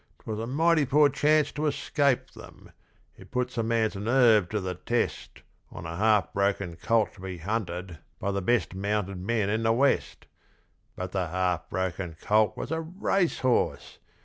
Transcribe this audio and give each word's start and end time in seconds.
'Twas 0.23 0.39
a 0.39 0.47
mighty 0.47 0.83
poor 0.83 1.09
chance 1.09 1.51
to 1.51 1.67
escape 1.67 2.31
them! 2.31 2.71
It 3.17 3.29
puts 3.29 3.55
a 3.59 3.61
man's 3.61 3.95
nerve 3.95 4.49
to 4.49 4.59
the 4.59 4.73
test 4.73 5.43
On 5.71 5.85
a 5.85 5.95
half 5.95 6.33
broken 6.33 6.75
colt 6.75 7.13
to 7.13 7.21
be 7.21 7.37
hunted 7.37 7.99
by 8.19 8.31
the 8.31 8.41
best 8.41 8.73
mounted 8.73 9.19
men 9.19 9.51
in 9.51 9.61
the 9.61 9.71
West. 9.73 10.25
But 10.95 11.11
the 11.11 11.27
half 11.27 11.69
broken 11.69 12.15
colt 12.19 12.57
was 12.57 12.71
a 12.71 12.81
racehorse! 12.81 13.99